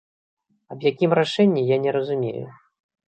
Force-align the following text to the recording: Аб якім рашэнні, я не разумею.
Аб 0.75 0.79
якім 0.91 1.11
рашэнні, 1.19 1.61
я 1.73 1.77
не 1.83 1.91
разумею. 1.99 2.47